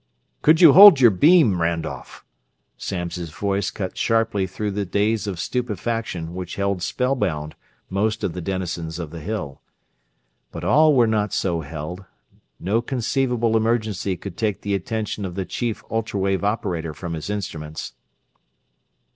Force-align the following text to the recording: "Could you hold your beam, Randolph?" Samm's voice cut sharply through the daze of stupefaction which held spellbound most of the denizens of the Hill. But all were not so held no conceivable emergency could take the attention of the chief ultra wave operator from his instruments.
"Could 0.41 0.61
you 0.61 0.73
hold 0.73 0.99
your 0.99 1.11
beam, 1.11 1.61
Randolph?" 1.61 2.25
Samm's 2.75 3.29
voice 3.29 3.69
cut 3.69 3.95
sharply 3.95 4.47
through 4.47 4.71
the 4.71 4.83
daze 4.83 5.27
of 5.27 5.39
stupefaction 5.39 6.33
which 6.33 6.55
held 6.55 6.81
spellbound 6.81 7.53
most 7.87 8.23
of 8.23 8.33
the 8.33 8.41
denizens 8.41 8.97
of 8.97 9.11
the 9.11 9.19
Hill. 9.19 9.61
But 10.51 10.63
all 10.63 10.95
were 10.95 11.05
not 11.05 11.33
so 11.33 11.61
held 11.61 12.03
no 12.59 12.81
conceivable 12.81 13.55
emergency 13.55 14.17
could 14.17 14.37
take 14.37 14.61
the 14.61 14.73
attention 14.73 15.23
of 15.23 15.35
the 15.35 15.45
chief 15.45 15.83
ultra 15.91 16.19
wave 16.19 16.43
operator 16.43 16.95
from 16.95 17.13
his 17.13 17.29
instruments. 17.29 17.93